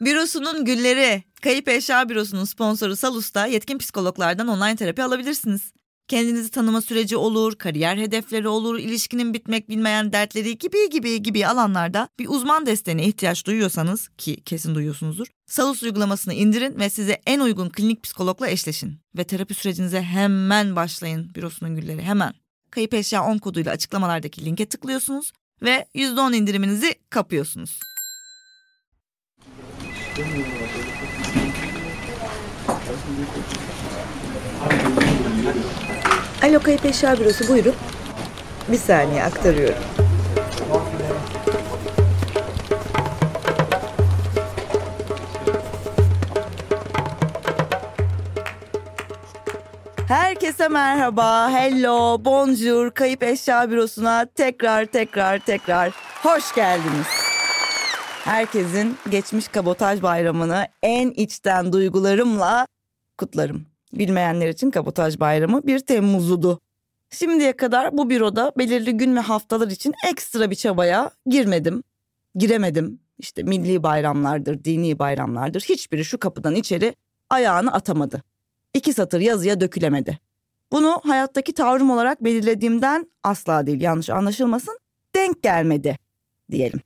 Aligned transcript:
Bürosunun 0.00 0.64
gülleri. 0.64 1.22
Kayıp 1.42 1.68
Eşya 1.68 2.08
Bürosu'nun 2.08 2.44
sponsoru 2.44 2.96
Salus'ta 2.96 3.46
yetkin 3.46 3.78
psikologlardan 3.78 4.48
online 4.48 4.76
terapi 4.76 5.02
alabilirsiniz. 5.02 5.72
Kendinizi 6.08 6.50
tanıma 6.50 6.82
süreci 6.82 7.16
olur, 7.16 7.54
kariyer 7.54 7.96
hedefleri 7.96 8.48
olur, 8.48 8.78
ilişkinin 8.78 9.34
bitmek 9.34 9.68
bilmeyen 9.68 10.12
dertleri 10.12 10.58
gibi 10.58 10.90
gibi 10.90 11.22
gibi 11.22 11.46
alanlarda 11.46 12.08
bir 12.18 12.28
uzman 12.28 12.66
desteğine 12.66 13.06
ihtiyaç 13.06 13.46
duyuyorsanız 13.46 14.08
ki 14.08 14.36
kesin 14.44 14.74
duyuyorsunuzdur. 14.74 15.26
Salus 15.46 15.82
uygulamasını 15.82 16.34
indirin 16.34 16.78
ve 16.78 16.90
size 16.90 17.20
en 17.26 17.40
uygun 17.40 17.68
klinik 17.68 18.02
psikologla 18.02 18.48
eşleşin. 18.48 18.98
Ve 19.16 19.24
terapi 19.24 19.54
sürecinize 19.54 20.02
hemen 20.02 20.76
başlayın 20.76 21.34
bürosunun 21.34 21.76
gülleri 21.76 22.02
hemen. 22.02 22.32
Kayıp 22.70 22.94
eşya 22.94 23.24
10 23.24 23.38
koduyla 23.38 23.72
açıklamalardaki 23.72 24.44
linke 24.44 24.66
tıklıyorsunuz 24.66 25.32
ve 25.62 25.86
%10 25.94 26.36
indiriminizi 26.36 26.94
kapıyorsunuz. 27.10 27.78
Alo 36.42 36.60
Kayıp 36.62 36.84
Eşya 36.84 37.18
Bürosu 37.18 37.48
buyurun. 37.48 37.74
Bir 38.68 38.76
saniye 38.76 39.24
aktarıyorum. 39.24 39.84
Herkese 50.08 50.68
merhaba, 50.68 51.50
hello, 51.50 52.24
bonjour, 52.24 52.90
Kayıp 52.90 53.22
Eşya 53.22 53.70
Bürosu'na 53.70 54.26
tekrar 54.34 54.84
tekrar 54.86 55.38
tekrar 55.38 55.90
hoş 56.22 56.54
geldiniz. 56.54 57.19
Herkesin 58.24 58.96
geçmiş 59.10 59.48
kabotaj 59.48 60.02
bayramını 60.02 60.66
en 60.82 61.10
içten 61.10 61.72
duygularımla 61.72 62.66
kutlarım. 63.18 63.66
Bilmeyenler 63.92 64.48
için 64.48 64.70
kabotaj 64.70 65.20
bayramı 65.20 65.66
1 65.66 65.78
Temmuz'udu. 65.78 66.60
Şimdiye 67.10 67.52
kadar 67.52 67.98
bu 67.98 68.10
büroda 68.10 68.52
belirli 68.58 68.96
gün 68.96 69.16
ve 69.16 69.20
haftalar 69.20 69.68
için 69.68 69.94
ekstra 70.10 70.50
bir 70.50 70.54
çabaya 70.54 71.10
girmedim. 71.26 71.82
Giremedim. 72.34 73.00
İşte 73.18 73.42
milli 73.42 73.82
bayramlardır, 73.82 74.64
dini 74.64 74.98
bayramlardır. 74.98 75.60
Hiçbiri 75.60 76.04
şu 76.04 76.18
kapıdan 76.18 76.54
içeri 76.54 76.94
ayağını 77.30 77.72
atamadı. 77.72 78.22
İki 78.74 78.92
satır 78.92 79.20
yazıya 79.20 79.60
dökülemedi. 79.60 80.18
Bunu 80.72 81.00
hayattaki 81.04 81.54
tavrım 81.54 81.90
olarak 81.90 82.24
belirlediğimden 82.24 83.10
asla 83.22 83.66
değil 83.66 83.80
yanlış 83.80 84.10
anlaşılmasın. 84.10 84.78
Denk 85.14 85.42
gelmedi 85.42 85.98
diyelim. 86.50 86.80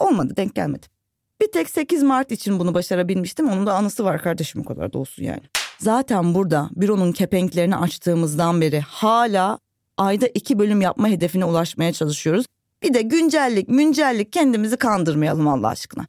Olmadı 0.00 0.34
denk 0.36 0.54
gelmedi. 0.54 0.86
Bir 1.40 1.52
tek 1.52 1.70
8 1.70 2.02
Mart 2.02 2.32
için 2.32 2.58
bunu 2.58 2.74
başarabilmiştim. 2.74 3.48
Onun 3.48 3.66
da 3.66 3.74
anısı 3.74 4.04
var 4.04 4.22
kardeşim 4.22 4.60
o 4.60 4.64
kadar 4.64 4.92
da 4.92 4.98
olsun 4.98 5.22
yani. 5.22 5.42
Zaten 5.78 6.34
burada 6.34 6.70
büronun 6.76 7.12
kepenklerini 7.12 7.76
açtığımızdan 7.76 8.60
beri 8.60 8.80
hala 8.80 9.58
ayda 9.96 10.26
iki 10.26 10.58
bölüm 10.58 10.80
yapma 10.80 11.08
hedefine 11.08 11.44
ulaşmaya 11.44 11.92
çalışıyoruz. 11.92 12.46
Bir 12.82 12.94
de 12.94 13.02
güncellik, 13.02 13.68
müncellik 13.68 14.32
kendimizi 14.32 14.76
kandırmayalım 14.76 15.48
Allah 15.48 15.68
aşkına. 15.68 16.06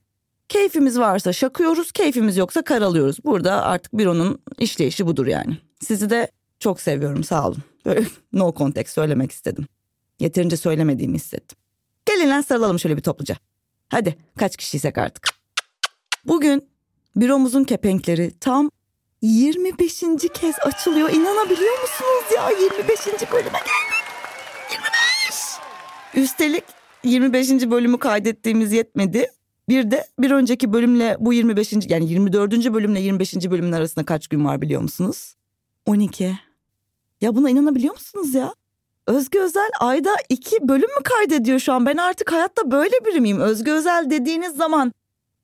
Keyfimiz 0.50 1.00
varsa 1.00 1.34
şakıyoruz, 1.34 1.92
keyfimiz 1.92 2.38
yoksa 2.38 2.62
karalıyoruz. 2.62 3.18
Burada 3.26 3.64
artık 3.64 3.94
büronun 3.94 4.40
işleyişi 4.60 5.08
budur 5.08 5.28
yani. 5.28 5.58
Sizi 5.80 6.10
de 6.10 6.32
çok 6.60 6.82
seviyorum 6.82 7.24
sağ 7.24 7.48
olun. 7.48 7.64
Böyle 7.86 8.06
no 8.34 8.54
context 8.58 8.94
söylemek 8.94 9.32
istedim. 9.32 9.68
Yeterince 10.20 10.58
söylemediğimi 10.58 11.16
hissettim. 11.16 11.58
Gelin 12.06 12.30
lan 12.30 12.42
sarılalım 12.42 12.80
şöyle 12.80 12.98
bir 12.98 13.02
topluca. 13.02 13.36
Hadi 13.90 14.18
kaç 14.38 14.58
kişiysek 14.58 14.98
artık. 14.98 15.30
Bugün 16.26 16.70
büromuzun 17.16 17.64
kepenkleri 17.64 18.40
tam 18.40 18.70
25. 19.22 20.04
kez 20.34 20.56
açılıyor. 20.62 21.10
İnanabiliyor 21.10 21.82
musunuz 21.82 22.24
ya 22.36 22.50
25. 22.50 23.32
bölüme 23.32 23.60
geldik. 23.60 24.06
25. 24.72 26.24
Üstelik 26.24 26.64
25. 27.04 27.50
bölümü 27.52 28.00
kaydettiğimiz 28.00 28.74
yetmedi. 28.74 29.32
Bir 29.70 29.92
de 29.92 30.08
bir 30.20 30.32
önceki 30.32 30.74
bölümle 30.74 31.18
bu 31.20 31.34
25. 31.34 31.74
yani 31.88 32.10
24. 32.10 32.74
bölümle 32.74 33.00
25. 33.00 33.36
bölümün 33.36 33.72
arasında 33.72 34.06
kaç 34.06 34.28
gün 34.28 34.46
var 34.46 34.62
biliyor 34.62 34.82
musunuz? 34.82 35.36
12. 35.86 36.40
Ya 37.22 37.36
buna 37.36 37.50
inanabiliyor 37.50 37.94
musunuz 37.94 38.34
ya? 38.34 38.54
Özgü 39.08 39.40
Özel 39.40 39.70
ayda 39.80 40.16
iki 40.30 40.68
bölüm 40.68 40.90
mü 40.90 41.04
kaydediyor 41.04 41.60
şu 41.60 41.74
an? 41.74 41.86
Ben 41.86 41.98
artık 41.98 42.32
hayatta 42.32 42.72
böyle 42.72 43.06
biri 43.06 43.22
miyim? 43.22 43.40
Özgü 43.40 43.72
Özel 43.72 44.10
dediğiniz 44.10 44.56
zaman 44.56 44.94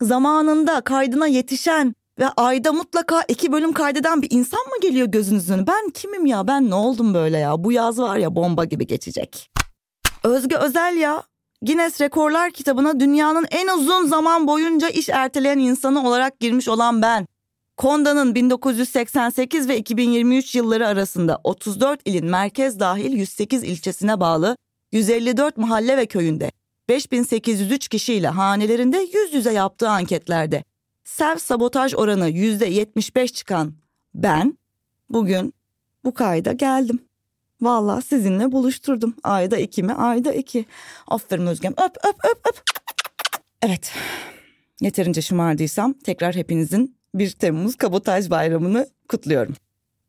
zamanında 0.01 0.81
kaydına 0.81 1.27
yetişen 1.27 1.95
ve 2.19 2.27
ayda 2.27 2.73
mutlaka 2.73 3.22
iki 3.22 3.51
bölüm 3.51 3.73
kaydeden 3.73 4.22
bir 4.22 4.27
insan 4.31 4.59
mı 4.59 4.81
geliyor 4.81 5.07
gözünüzün? 5.07 5.67
Ben 5.67 5.89
kimim 5.89 6.25
ya? 6.25 6.47
Ben 6.47 6.69
ne 6.69 6.75
oldum 6.75 7.13
böyle 7.13 7.38
ya? 7.38 7.63
Bu 7.63 7.72
yaz 7.72 7.99
var 7.99 8.17
ya 8.17 8.35
bomba 8.35 8.66
gibi 8.66 8.88
geçecek. 8.88 9.51
Özgü 10.23 10.55
Özel 10.55 10.97
ya. 10.97 11.23
Guinness 11.61 12.01
Rekorlar 12.01 12.51
kitabına 12.51 12.99
dünyanın 12.99 13.45
en 13.51 13.67
uzun 13.67 14.07
zaman 14.07 14.47
boyunca 14.47 14.89
iş 14.89 15.09
erteleyen 15.09 15.59
insanı 15.59 16.07
olarak 16.07 16.39
girmiş 16.39 16.67
olan 16.67 17.01
ben. 17.01 17.28
Konda'nın 17.81 18.36
1988 18.36 19.68
ve 19.68 19.78
2023 19.78 20.56
yılları 20.56 20.88
arasında 20.88 21.40
34 21.44 22.00
ilin 22.06 22.25
merkez 22.25 22.80
dahil 22.80 23.12
108 23.14 23.64
ilçesine 23.64 24.19
bağlı 24.19 24.58
154 24.92 25.58
mahalle 25.58 25.97
ve 25.97 26.06
köyünde 26.06 26.52
5803 26.90 27.88
kişiyle 27.88 28.28
hanelerinde 28.28 28.97
yüz 28.97 29.34
yüze 29.34 29.53
yaptığı 29.53 29.90
anketlerde 29.90 30.64
self 31.03 31.41
sabotaj 31.41 31.94
oranı 31.94 32.30
%75 32.30 33.28
çıkan 33.28 33.74
ben 34.16 34.58
bugün 35.09 35.53
bu 36.03 36.14
kayda 36.14 36.52
geldim. 36.52 37.00
Vallahi 37.62 38.06
sizinle 38.06 38.52
buluşturdum. 38.52 39.16
Ayda 39.24 39.58
iki 39.58 39.84
mi? 39.84 39.94
Ayda 39.94 40.34
iki. 40.34 40.66
Aferin 41.08 41.47
Özgem. 41.47 41.74
Öp 41.74 41.97
öp 41.97 42.25
öp 42.25 42.47
öp. 42.50 42.62
Evet. 43.62 43.94
Yeterince 44.81 45.22
şımardıysam 45.22 45.94
tekrar 45.94 46.36
hepinizin 46.36 47.00
1 47.16 47.31
Temmuz 47.31 47.75
Kabotaj 47.75 48.29
Bayramı'nı 48.29 48.88
kutluyorum. 49.09 49.55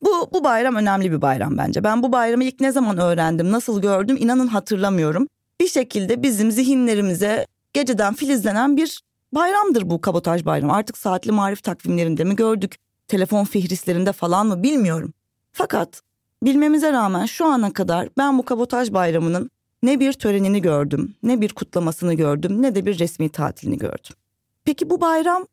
Bu, 0.02 0.30
bu 0.32 0.44
bayram 0.44 0.76
önemli 0.76 1.12
bir 1.12 1.22
bayram 1.22 1.58
bence. 1.58 1.84
Ben 1.84 2.02
bu 2.02 2.12
bayramı 2.12 2.44
ilk 2.44 2.60
ne 2.60 2.72
zaman 2.72 2.98
öğrendim, 2.98 3.52
nasıl 3.52 3.82
gördüm 3.82 4.16
inanın 4.20 4.46
hatırlamıyorum. 4.46 5.28
Bir 5.60 5.68
şekilde 5.68 6.22
bizim 6.22 6.50
zihinlerimize 6.50 7.46
geceden 7.72 8.14
filizlenen 8.14 8.76
bir 8.76 9.02
bayramdır 9.32 9.90
bu 9.90 10.00
kabotaj 10.00 10.44
bayramı. 10.44 10.74
Artık 10.74 10.98
saatli 10.98 11.32
marif 11.32 11.62
takvimlerinde 11.62 12.24
mi 12.24 12.36
gördük, 12.36 12.76
telefon 13.08 13.44
fihrislerinde 13.44 14.12
falan 14.12 14.46
mı 14.46 14.62
bilmiyorum. 14.62 15.12
Fakat 15.52 16.02
bilmemize 16.42 16.92
rağmen 16.92 17.26
şu 17.26 17.46
ana 17.46 17.72
kadar 17.72 18.08
ben 18.18 18.38
bu 18.38 18.44
kabotaj 18.44 18.92
bayramının 18.92 19.50
ne 19.82 20.00
bir 20.00 20.12
törenini 20.12 20.62
gördüm, 20.62 21.14
ne 21.22 21.40
bir 21.40 21.48
kutlamasını 21.48 22.14
gördüm, 22.14 22.62
ne 22.62 22.74
de 22.74 22.86
bir 22.86 22.98
resmi 22.98 23.28
tatilini 23.28 23.78
gördüm. 23.78 24.16
Peki 24.64 24.90
bu 24.90 25.00
bayram 25.00 25.46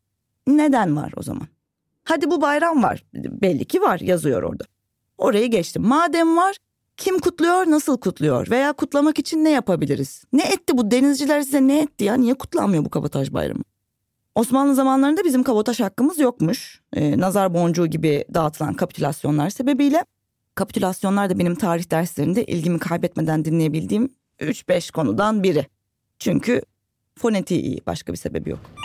neden 0.57 0.95
var 0.95 1.13
o 1.17 1.21
zaman? 1.21 1.47
Hadi 2.03 2.31
bu 2.31 2.41
bayram 2.41 2.83
var. 2.83 3.03
Belli 3.13 3.65
ki 3.65 3.81
var 3.81 3.99
yazıyor 3.99 4.43
orada. 4.43 4.63
Orayı 5.17 5.51
geçtim. 5.51 5.87
Madem 5.87 6.37
var 6.37 6.55
kim 6.99 7.19
kutluyor 7.19 7.67
nasıl 7.67 7.97
kutluyor 7.97 8.49
veya 8.49 8.73
kutlamak 8.73 9.19
için 9.19 9.43
ne 9.43 9.49
yapabiliriz? 9.49 10.23
Ne 10.33 10.43
etti 10.43 10.77
bu 10.77 10.91
denizciler 10.91 11.41
size 11.41 11.67
ne 11.67 11.79
etti 11.81 12.03
ya 12.03 12.15
niye 12.15 12.33
kutlanmıyor 12.33 12.85
bu 12.85 12.89
kabotaj 12.89 13.33
bayramı? 13.33 13.63
Osmanlı 14.35 14.75
zamanlarında 14.75 15.23
bizim 15.23 15.43
kabotaj 15.43 15.79
hakkımız 15.79 16.19
yokmuş. 16.19 16.81
Ee, 16.93 17.19
nazar 17.19 17.53
boncuğu 17.53 17.87
gibi 17.87 18.25
dağıtılan 18.33 18.73
kapitülasyonlar 18.73 19.49
sebebiyle. 19.49 20.05
Kapitülasyonlar 20.55 21.29
da 21.29 21.39
benim 21.39 21.55
tarih 21.55 21.91
derslerinde 21.91 22.45
ilgimi 22.45 22.79
kaybetmeden 22.79 23.45
dinleyebildiğim 23.45 24.09
3-5 24.39 24.91
konudan 24.91 25.43
biri. 25.43 25.65
Çünkü 26.19 26.61
fonetiği 27.17 27.61
iyi 27.61 27.81
başka 27.87 28.13
bir 28.13 28.17
sebebi 28.17 28.49
yok. 28.49 28.78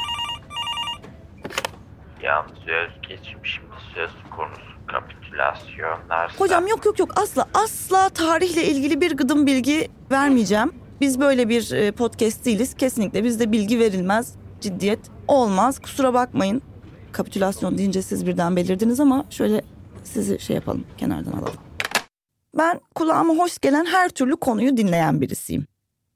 Yalnız 2.24 2.52
söz 2.66 2.90
söz 3.94 4.10
konusu 4.36 4.86
kapitülasyonlar. 4.86 6.34
Hocam 6.38 6.66
yok 6.66 6.84
yok 6.84 6.98
yok 6.98 7.10
asla 7.16 7.48
asla 7.54 8.08
tarihle 8.08 8.64
ilgili 8.64 9.00
bir 9.00 9.16
gıdım 9.16 9.46
bilgi 9.46 9.88
vermeyeceğim. 10.10 10.72
Biz 11.00 11.20
böyle 11.20 11.48
bir 11.48 11.72
e, 11.72 11.92
podcast 11.92 12.44
değiliz. 12.44 12.74
Kesinlikle 12.74 13.24
bizde 13.24 13.52
bilgi 13.52 13.78
verilmez. 13.78 14.34
Ciddiyet 14.60 14.98
olmaz. 15.28 15.78
Kusura 15.78 16.14
bakmayın. 16.14 16.62
Kapitülasyon 17.12 17.78
deyince 17.78 18.02
siz 18.02 18.26
birden 18.26 18.56
belirdiniz 18.56 19.00
ama 19.00 19.24
şöyle 19.30 19.62
sizi 20.04 20.40
şey 20.40 20.56
yapalım 20.56 20.84
kenardan 20.98 21.32
alalım. 21.32 21.60
Ben 22.58 22.80
kulağıma 22.94 23.34
hoş 23.34 23.58
gelen 23.58 23.84
her 23.84 24.08
türlü 24.08 24.36
konuyu 24.36 24.76
dinleyen 24.76 25.20
birisiyim. 25.20 25.66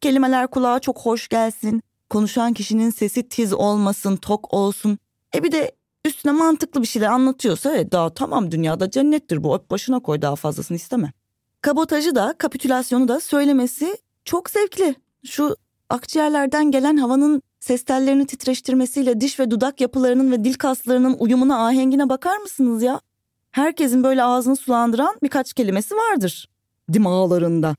Kelimeler 0.01 0.47
kulağa 0.47 0.79
çok 0.79 0.99
hoş 0.99 1.29
gelsin. 1.29 1.83
Konuşan 2.11 2.53
kişinin 2.53 2.91
sesi 2.91 3.29
tiz 3.29 3.53
olmasın, 3.53 4.17
tok 4.17 4.55
olsun. 4.55 4.99
E 5.35 5.43
bir 5.43 5.53
de 5.53 5.78
üstüne 6.05 6.33
mantıklı 6.33 6.83
bir 6.83 6.87
şeyler 6.87 7.09
anlatıyorsa 7.09 7.75
evet 7.75 7.93
daha 7.93 8.15
tamam 8.15 8.51
dünyada 8.51 8.91
cennettir 8.91 9.45
bu. 9.45 9.57
Öp 9.57 9.71
başına 9.71 10.01
koy 10.01 10.23
daha 10.23 10.37
fazlasını 10.37 10.77
isteme. 10.77 11.13
Kabotajı 11.61 12.15
da 12.15 12.35
kapitülasyonu 12.39 13.09
da 13.09 13.21
söylemesi 13.21 13.97
çok 14.25 14.51
zevkli. 14.51 14.95
Şu 15.25 15.57
akciğerlerden 15.91 16.71
gelen 16.71 16.97
havanın 16.97 17.43
ses 17.61 17.83
tellerini 17.83 18.27
titreştirmesiyle 18.27 19.21
diş 19.21 19.41
ve 19.41 19.51
dudak 19.51 19.81
yapılarının 19.81 20.33
ve 20.33 20.45
dil 20.45 20.55
kaslarının 20.55 21.17
uyumuna 21.19 21.67
ahengine 21.67 22.09
bakar 22.09 22.37
mısınız 22.37 22.83
ya? 22.83 23.01
Herkesin 23.51 24.05
böyle 24.05 24.23
ağzını 24.23 24.57
sulandıran 24.57 25.17
birkaç 25.23 25.53
kelimesi 25.53 25.95
vardır 25.95 26.49
dimağlarında. 26.93 27.77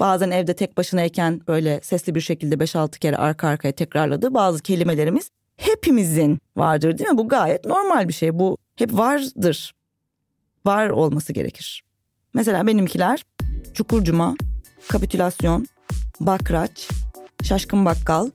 Bazen 0.00 0.30
evde 0.30 0.56
tek 0.56 0.76
başınayken 0.76 1.40
böyle 1.48 1.80
sesli 1.82 2.14
bir 2.14 2.20
şekilde 2.20 2.54
5-6 2.54 2.98
kere 2.98 3.16
arka 3.16 3.48
arkaya 3.48 3.72
tekrarladığı 3.72 4.34
bazı 4.34 4.62
kelimelerimiz 4.62 5.30
hepimizin 5.60 6.38
vardır 6.56 6.98
değil 6.98 7.10
mi? 7.10 7.18
Bu 7.18 7.28
gayet 7.28 7.64
normal 7.64 8.08
bir 8.08 8.12
şey. 8.12 8.38
Bu 8.38 8.56
hep 8.76 8.92
vardır. 8.92 9.74
Var 10.66 10.90
olması 10.90 11.32
gerekir. 11.32 11.84
Mesela 12.34 12.66
benimkiler 12.66 13.24
çukurcuma, 13.74 14.36
kapitülasyon, 14.88 15.66
bakraç, 16.20 16.88
şaşkın 17.42 17.84
bakkal, 17.84 18.30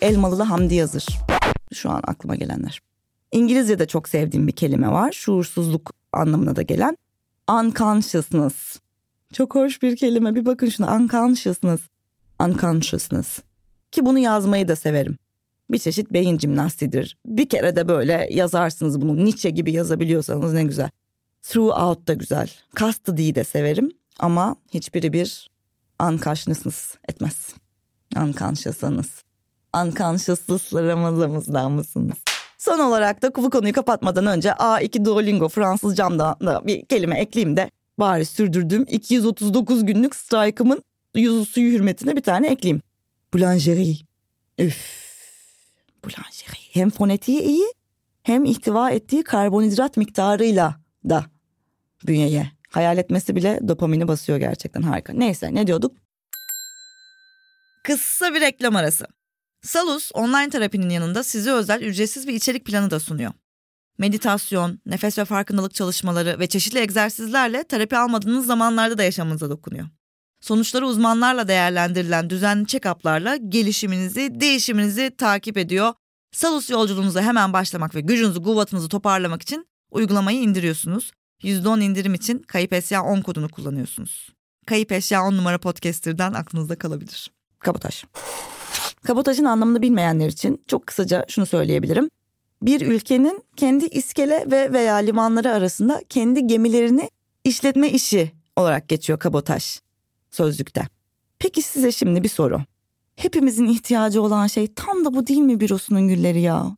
elmalılı 0.00 0.42
Hamdi 0.42 0.74
Yazır. 0.74 1.06
Şu 1.72 1.90
an 1.90 2.02
aklıma 2.06 2.34
gelenler. 2.34 2.80
İngilizce'de 3.32 3.86
çok 3.86 4.08
sevdiğim 4.08 4.46
bir 4.46 4.52
kelime 4.52 4.90
var. 4.90 5.12
Şuursuzluk 5.12 5.92
anlamına 6.12 6.56
da 6.56 6.62
gelen. 6.62 6.96
Unconsciousness. 7.50 8.76
Çok 9.32 9.54
hoş 9.54 9.82
bir 9.82 9.96
kelime. 9.96 10.34
Bir 10.34 10.46
bakın 10.46 10.68
şuna. 10.68 10.96
Unconsciousness. 10.96 11.80
Unconsciousness. 12.42 13.38
Ki 13.92 14.06
bunu 14.06 14.18
yazmayı 14.18 14.68
da 14.68 14.76
severim. 14.76 15.18
Bir 15.70 15.78
çeşit 15.78 16.12
beyin 16.12 16.38
jimnastiğidir. 16.38 17.16
Bir 17.26 17.48
kere 17.48 17.76
de 17.76 17.88
böyle 17.88 18.28
yazarsınız 18.30 19.00
bunu. 19.00 19.24
Nietzsche 19.24 19.50
gibi 19.50 19.72
yazabiliyorsanız 19.72 20.52
ne 20.52 20.64
güzel. 20.64 20.90
Throughout 21.42 22.08
da 22.08 22.14
güzel. 22.14 22.50
Custody'yi 22.76 23.34
de 23.34 23.44
severim. 23.44 23.92
Ama 24.18 24.56
hiçbiri 24.74 25.12
bir 25.12 25.50
unconsciousness 26.02 26.94
etmez. 27.08 27.54
Unconsciousness. 28.16 29.08
Unconsciousness'larımızdan 29.76 31.72
mısınız? 31.72 32.16
Son 32.58 32.78
olarak 32.78 33.22
da 33.22 33.34
bu 33.34 33.50
konuyu 33.50 33.72
kapatmadan 33.72 34.26
önce 34.26 34.48
A2 34.48 35.04
Duolingo 35.04 35.48
Fransızcamda 35.48 36.36
da 36.40 36.66
bir 36.66 36.84
kelime 36.84 37.18
ekleyeyim 37.18 37.56
de 37.56 37.70
bari 37.98 38.24
sürdürdüğüm 38.24 38.86
239 38.88 39.86
günlük 39.86 40.16
strike'ımın 40.16 40.82
yüzü 41.14 41.44
suyu 41.44 41.72
hürmetine 41.72 42.16
bir 42.16 42.22
tane 42.22 42.48
ekleyeyim. 42.48 42.82
Boulangerie. 43.34 43.96
Üf. 44.58 45.07
Boulangerie. 46.04 46.68
Hem 46.72 46.90
fonetiği 46.90 47.40
iyi 47.40 47.72
hem 48.22 48.44
ihtiva 48.44 48.90
ettiği 48.90 49.24
karbonhidrat 49.24 49.96
miktarıyla 49.96 50.80
da 51.08 51.24
bünyeye. 52.06 52.52
Hayal 52.70 52.98
etmesi 52.98 53.36
bile 53.36 53.60
dopamini 53.68 54.08
basıyor 54.08 54.38
gerçekten 54.38 54.82
harika. 54.82 55.12
Neyse 55.12 55.54
ne 55.54 55.66
diyorduk? 55.66 55.96
Kısa 57.84 58.34
bir 58.34 58.40
reklam 58.40 58.76
arası. 58.76 59.06
Salus 59.62 60.10
online 60.14 60.50
terapinin 60.50 60.90
yanında 60.90 61.22
size 61.22 61.52
özel 61.52 61.82
ücretsiz 61.82 62.28
bir 62.28 62.34
içerik 62.34 62.64
planı 62.64 62.90
da 62.90 63.00
sunuyor. 63.00 63.32
Meditasyon, 63.98 64.80
nefes 64.86 65.18
ve 65.18 65.24
farkındalık 65.24 65.74
çalışmaları 65.74 66.38
ve 66.38 66.46
çeşitli 66.46 66.78
egzersizlerle 66.78 67.64
terapi 67.64 67.96
almadığınız 67.96 68.46
zamanlarda 68.46 68.98
da 68.98 69.02
yaşamınıza 69.02 69.50
dokunuyor. 69.50 69.86
Sonuçları 70.40 70.86
uzmanlarla 70.86 71.48
değerlendirilen 71.48 72.30
düzenli 72.30 72.66
check-up'larla 72.66 73.36
gelişiminizi, 73.36 74.40
değişiminizi 74.40 75.10
takip 75.18 75.56
ediyor. 75.56 75.94
Salus 76.32 76.70
yolculuğunuza 76.70 77.22
hemen 77.22 77.52
başlamak 77.52 77.94
ve 77.94 78.00
gücünüzü, 78.00 78.42
kuvvetinizi 78.42 78.88
toparlamak 78.88 79.42
için 79.42 79.66
uygulamayı 79.90 80.40
indiriyorsunuz. 80.40 81.12
%10 81.42 81.82
indirim 81.82 82.14
için 82.14 82.38
Kayıp 82.38 82.72
Eşya 82.72 83.04
10 83.04 83.20
kodunu 83.20 83.48
kullanıyorsunuz. 83.48 84.28
Kayıp 84.66 84.92
Eşya 84.92 85.24
10 85.24 85.36
numara 85.36 85.58
podcaster'dan 85.58 86.32
aklınızda 86.32 86.78
kalabilir. 86.78 87.30
Kabotaj. 87.58 88.04
Kabotajın 89.04 89.44
anlamını 89.44 89.82
bilmeyenler 89.82 90.28
için 90.28 90.64
çok 90.66 90.86
kısaca 90.86 91.24
şunu 91.28 91.46
söyleyebilirim. 91.46 92.10
Bir 92.62 92.80
ülkenin 92.80 93.44
kendi 93.56 93.84
iskele 93.84 94.46
ve 94.50 94.72
veya 94.72 94.94
limanları 94.94 95.52
arasında 95.52 96.02
kendi 96.08 96.46
gemilerini 96.46 97.10
işletme 97.44 97.90
işi 97.90 98.32
olarak 98.56 98.88
geçiyor 98.88 99.18
kabotaj 99.18 99.80
sözlükte. 100.30 100.82
Peki 101.38 101.62
size 101.62 101.92
şimdi 101.92 102.24
bir 102.24 102.28
soru. 102.28 102.60
Hepimizin 103.16 103.66
ihtiyacı 103.66 104.22
olan 104.22 104.46
şey 104.46 104.74
tam 104.74 105.04
da 105.04 105.14
bu 105.14 105.26
değil 105.26 105.40
mi 105.40 105.60
bürosunun 105.60 106.08
gülleri 106.08 106.40
ya? 106.40 106.76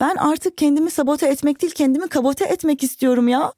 Ben 0.00 0.16
artık 0.16 0.58
kendimi 0.58 0.90
sabote 0.90 1.26
etmek 1.26 1.62
değil 1.62 1.72
kendimi 1.72 2.08
kabote 2.08 2.44
etmek 2.44 2.82
istiyorum 2.82 3.28
ya. 3.28 3.52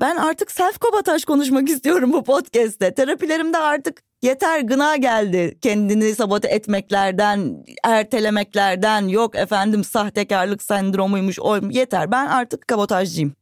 Ben 0.00 0.16
artık 0.16 0.50
self 0.50 0.78
kabotaj 0.78 1.24
konuşmak 1.24 1.68
istiyorum 1.68 2.12
bu 2.12 2.24
podcast'te. 2.24 2.94
Terapilerimde 2.94 3.58
artık 3.58 4.02
yeter 4.22 4.60
gına 4.60 4.96
geldi. 4.96 5.58
Kendini 5.60 6.14
sabote 6.14 6.48
etmeklerden, 6.48 7.64
ertelemeklerden, 7.84 9.08
yok 9.08 9.36
efendim 9.36 9.84
sahtekarlık 9.84 10.62
sendromuymuş 10.62 11.38
o 11.40 11.56
yeter. 11.70 12.10
Ben 12.10 12.26
artık 12.26 12.68
kabotajcıyım. 12.68 13.32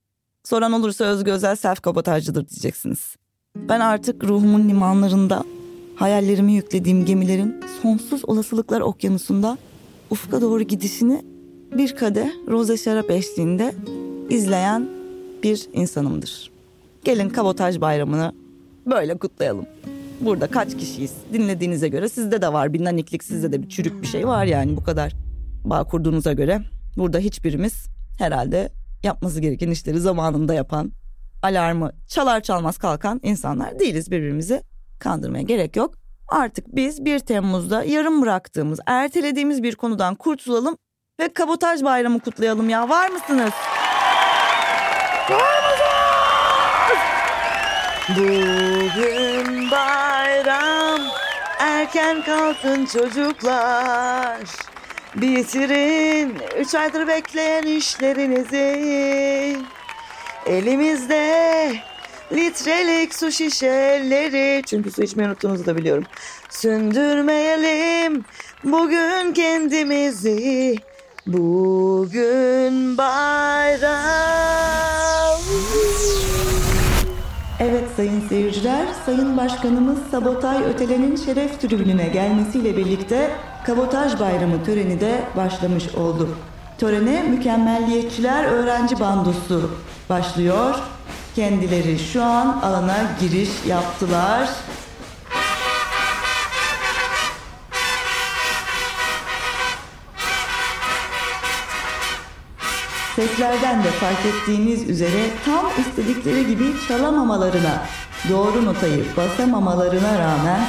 Soran 0.44 0.72
olursa 0.72 1.04
Özgü 1.04 1.30
Özel 1.30 1.56
self 1.56 1.80
kabotajcıdır 1.80 2.48
diyeceksiniz. 2.48 3.16
Ben 3.68 3.80
artık 3.80 4.24
ruhumun 4.24 4.68
limanlarında, 4.68 5.44
hayallerimi 5.96 6.52
yüklediğim 6.52 7.04
gemilerin 7.04 7.56
sonsuz 7.82 8.24
olasılıklar 8.24 8.80
okyanusunda 8.80 9.58
ufka 10.10 10.40
doğru 10.40 10.62
gidişini 10.62 11.22
bir 11.76 11.96
kadeh 11.96 12.28
roze 12.48 12.76
şarap 12.76 13.10
eşliğinde 13.10 13.74
izleyen 14.30 14.88
bir 15.42 15.68
insanımdır. 15.72 16.50
Gelin 17.04 17.28
kabotaj 17.28 17.80
bayramını 17.80 18.32
böyle 18.86 19.18
kutlayalım. 19.18 19.66
Burada 20.20 20.46
kaç 20.46 20.76
kişiyiz? 20.76 21.12
Dinlediğinize 21.32 21.88
göre 21.88 22.08
sizde 22.08 22.42
de 22.42 22.52
var 22.52 22.72
bir 22.72 22.84
naniklik, 22.84 23.24
sizde 23.24 23.52
de 23.52 23.62
bir 23.62 23.68
çürük 23.68 24.02
bir 24.02 24.06
şey 24.06 24.26
var 24.26 24.44
yani 24.44 24.76
bu 24.76 24.84
kadar 24.84 25.12
bağ 25.64 25.84
kurduğunuza 25.84 26.32
göre. 26.32 26.60
Burada 26.96 27.18
hiçbirimiz 27.18 27.86
herhalde 28.18 28.72
yapması 29.02 29.40
gereken 29.40 29.70
işleri 29.70 30.00
zamanında 30.00 30.54
yapan, 30.54 30.92
alarmı 31.42 31.92
çalar 32.08 32.40
çalmaz 32.40 32.78
kalkan 32.78 33.20
insanlar 33.22 33.78
değiliz 33.78 34.10
birbirimizi 34.10 34.62
kandırmaya 35.00 35.42
gerek 35.42 35.76
yok. 35.76 35.94
Artık 36.28 36.76
biz 36.76 37.04
1 37.04 37.18
Temmuz'da 37.18 37.84
yarım 37.84 38.22
bıraktığımız, 38.22 38.80
ertelediğimiz 38.86 39.62
bir 39.62 39.74
konudan 39.74 40.14
kurtulalım 40.14 40.76
ve 41.20 41.32
kabotaj 41.32 41.82
bayramı 41.84 42.20
kutlayalım 42.20 42.68
ya. 42.68 42.88
Var 42.88 43.08
mısınız? 43.08 43.52
Var 45.30 45.62
mısınız? 45.70 45.78
Bugün 48.08 49.70
bayram, 49.70 51.00
erken 51.58 52.22
kalkın 52.22 52.86
çocuklar. 52.86 54.38
Bitirin 55.14 56.36
üç 56.58 56.74
aydır 56.74 57.08
bekleyen 57.08 57.62
işlerinizi. 57.62 59.56
Elimizde 60.48 61.74
litrelik 62.32 63.14
su 63.14 63.32
şişeleri. 63.32 64.62
Çünkü 64.66 64.90
su 64.90 65.02
içmeyi 65.02 65.28
unuttuğunuzu 65.28 65.66
da 65.66 65.76
biliyorum. 65.76 66.04
Sündürmeyelim 66.50 68.24
bugün 68.64 69.32
kendimizi. 69.32 70.76
Bugün 71.26 72.98
bayram. 72.98 73.98
Evet 77.60 77.84
sayın 77.96 78.28
seyirciler, 78.28 78.86
Sayın 79.06 79.36
Başkanımız 79.36 79.98
Sabotay 80.10 80.64
Ötelen'in 80.64 81.16
şeref 81.16 81.60
tribününe 81.60 82.08
gelmesiyle 82.08 82.76
birlikte 82.76 83.30
Kabotaj 83.66 84.20
Bayramı 84.20 84.64
töreni 84.64 85.00
de 85.00 85.20
başlamış 85.36 85.94
oldu. 85.94 86.28
Törene 86.78 87.22
mükemmelliyetçiler 87.22 88.44
öğrenci 88.44 89.00
bandosu 89.00 89.70
başlıyor. 90.08 90.74
Kendileri 91.34 91.98
şu 91.98 92.22
an 92.24 92.60
alana 92.62 92.98
giriş 93.20 93.50
yaptılar. 93.66 94.48
Seslerden 103.16 103.84
de 103.84 103.90
fark 103.90 104.26
ettiğiniz 104.26 104.90
üzere 104.90 105.30
tam 105.44 105.66
istedikleri 105.78 106.46
gibi 106.46 106.64
çalamamalarına, 106.88 107.82
doğru 108.30 108.64
notayı 108.64 109.04
basamamalarına 109.16 110.18
rağmen 110.18 110.60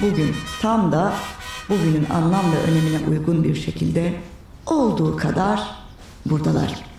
bugün 0.00 0.36
tam 0.62 0.92
da 0.92 1.12
bugünün 1.68 2.06
anlam 2.10 2.52
ve 2.52 2.70
önemine 2.70 3.08
uygun 3.10 3.44
bir 3.44 3.54
şekilde 3.54 4.14
olduğu 4.66 5.16
kadar 5.16 5.60
buradalar. 6.26 6.93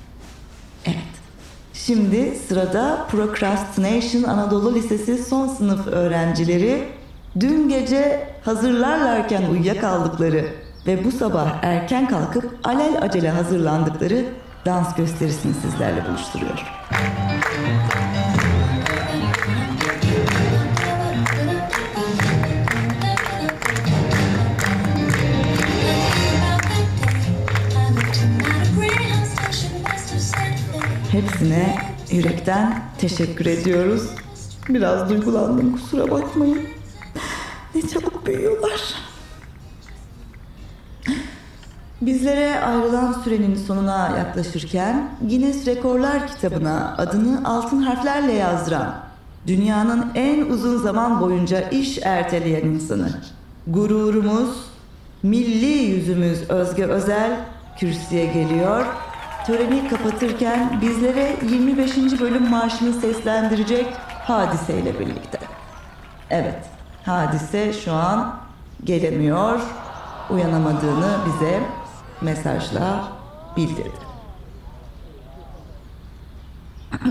Şimdi 1.86 2.36
sırada 2.48 3.06
Procrastination 3.12 4.24
Anadolu 4.24 4.76
Lisesi 4.76 5.24
son 5.24 5.48
sınıf 5.48 5.88
öğrencileri 5.88 6.84
dün 7.40 7.70
gece 7.70 8.30
hazırlarlarken 8.46 9.50
uyuyakaldıkları 9.52 10.46
ve 10.88 11.04
bu 11.04 11.12
sabah 11.12 11.64
erken 11.64 12.08
kalkıp 12.08 12.60
alel 12.64 13.02
acele 13.02 13.30
hazırlandıkları 13.30 14.26
dans 14.66 14.96
gösterisini 14.96 15.54
sizlerle 15.54 16.06
buluşturuyor. 16.10 16.66
Yürekten 32.16 32.84
teşekkür 32.98 33.46
ediyoruz. 33.46 34.10
Biraz 34.70 35.10
duygulandım 35.10 35.72
kusura 35.72 36.12
bakmayın. 36.12 36.62
Ne 37.76 37.82
çabuk 37.82 38.26
büyüyorlar. 38.26 38.96
Bizlere 42.02 42.60
ayrılan 42.60 43.14
sürenin 43.24 43.56
sonuna 43.56 44.18
yaklaşırken 44.18 45.10
Guinness 45.22 45.68
Rekorlar 45.68 46.28
kitabına 46.28 46.96
adını 46.98 47.42
altın 47.50 47.82
harflerle 47.82 48.34
yazdıran 48.34 48.96
dünyanın 49.48 50.06
en 50.16 50.46
uzun 50.46 50.78
zaman 50.78 51.22
boyunca 51.22 51.70
iş 51.70 52.00
erteleyen 52.04 52.66
insanı 52.66 53.10
gururumuz, 53.68 54.50
milli 55.24 55.66
yüzümüz 55.66 56.50
Özge 56.50 56.86
Özel 56.86 57.40
kürsüye 57.80 58.26
geliyor. 58.26 58.86
Töreni 59.46 59.88
kapatırken 59.90 60.82
bizlere 60.82 61.36
25. 61.50 61.98
bölüm 61.98 62.50
marşını 62.50 62.94
seslendirecek 62.94 63.86
hadiseyle 64.24 65.00
birlikte. 65.00 65.40
Evet, 66.30 66.66
hadise 67.06 67.74
şu 67.74 67.94
an 67.94 68.36
gelemiyor. 68.84 69.60
Uyanamadığını 70.30 71.18
bize 71.26 71.62
mesajla 72.22 73.04
bildirdi. 73.58 74.06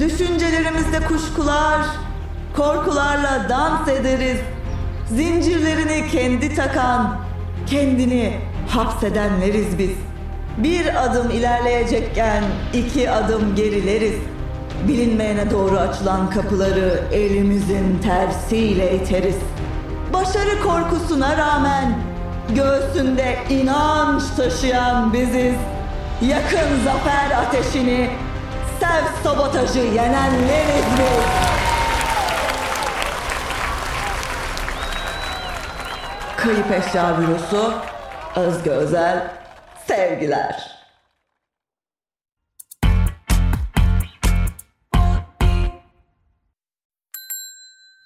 Düşüncelerimizde 0.00 1.00
kuşkular, 1.00 1.86
korkularla 2.56 3.48
dans 3.48 3.88
ederiz. 3.88 4.40
Zincirlerini 5.08 6.10
kendi 6.10 6.54
takan, 6.54 7.18
kendini 7.66 8.55
hapsedenleriz 8.76 9.78
biz. 9.78 9.90
Bir 10.56 11.04
adım 11.04 11.30
ilerleyecekken 11.30 12.44
iki 12.72 13.10
adım 13.10 13.54
gerileriz. 13.54 14.14
Bilinmeyene 14.88 15.50
doğru 15.50 15.78
açılan 15.78 16.30
kapıları 16.30 17.02
elimizin 17.12 17.98
tersiyle 17.98 18.96
iteriz. 18.96 19.36
Başarı 20.12 20.62
korkusuna 20.62 21.36
rağmen 21.36 21.98
göğsünde 22.54 23.38
inanç 23.50 24.22
taşıyan 24.36 25.12
biziz. 25.12 25.54
Yakın 26.22 26.84
zafer 26.84 27.30
ateşini, 27.30 28.10
self 28.80 29.22
sabotajı 29.22 29.78
yenenleriz 29.78 30.86
biz. 30.98 31.26
Kayıp 36.36 36.70
Eşya 36.70 37.16
Bürosu, 37.20 37.74
Özge 38.36 38.70
Özel, 38.70 39.30
sevgiler. 39.86 40.76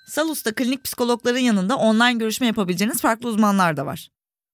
Salus'ta 0.06 0.54
klinik 0.54 0.84
psikologların 0.84 1.38
yanında 1.38 1.76
online 1.76 2.12
görüşme 2.12 2.46
yapabileceğiniz 2.46 3.00
farklı 3.00 3.28
uzmanlar 3.28 3.76
da 3.76 3.86
var. 3.86 4.08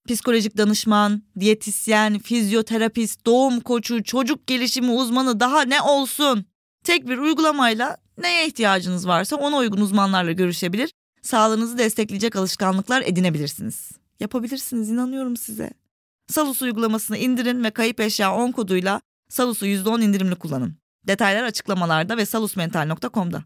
Psikolojik 0.09 0.57
danışman, 0.57 1.23
diyetisyen, 1.41 2.19
fizyoterapist, 2.19 3.27
doğum 3.27 3.61
koçu, 3.61 4.03
çocuk 4.03 4.47
gelişimi 4.47 4.91
uzmanı 4.91 5.41
daha 5.41 5.63
ne 5.63 5.83
olsun? 5.83 6.47
Tek 6.85 7.09
bir 7.09 7.19
uygulamayla 7.19 7.97
neye 8.19 8.47
ihtiyacınız 8.47 9.09
varsa 9.09 9.37
ona 9.37 9.57
uygun 9.57 9.81
uzmanlarla 9.81 10.33
görüşebilir, 10.33 10.93
sağlığınızı 11.23 11.79
destekleyecek 11.79 12.37
alışkanlıklar 12.37 13.03
edinebilirsiniz. 13.07 14.06
Yapabilirsiniz 14.21 14.91
inanıyorum 14.91 15.37
size. 15.37 15.71
Salus 16.29 16.63
uygulamasını 16.63 17.17
indirin 17.17 17.65
ve 17.65 17.71
kayıp 17.71 18.01
eşya 18.01 18.35
10 18.35 18.53
koduyla 18.53 19.01
Salus'u 19.29 19.67
%10 19.67 20.03
indirimli 20.03 20.35
kullanın. 20.35 20.77
Detaylar 21.07 21.43
açıklamalarda 21.43 22.17
ve 22.17 22.27
salusmental.com'da. 22.27 23.45